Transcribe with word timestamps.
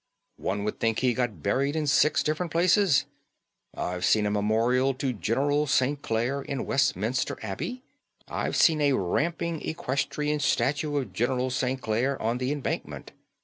One 0.39 0.63
would 0.63 0.79
think 0.79 0.97
he 0.97 1.13
got 1.13 1.43
buried 1.43 1.75
in 1.75 1.85
six 1.85 2.23
different 2.23 2.51
places. 2.51 3.05
I've 3.77 4.03
seen 4.03 4.25
a 4.25 4.31
memorial 4.31 4.95
to 4.95 5.13
General 5.13 5.67
St. 5.67 6.01
Clare 6.01 6.41
in 6.41 6.65
Westminster 6.65 7.37
Abbey. 7.43 7.83
I've 8.27 8.55
seen 8.55 8.81
a 8.81 8.93
ramping 8.93 9.61
equestrian 9.61 10.39
statue 10.39 10.97
of 10.97 11.13
General 11.13 11.51
St. 11.51 11.79
Clare 11.81 12.19
on 12.19 12.39
the 12.39 12.51
Embankment. 12.51 13.11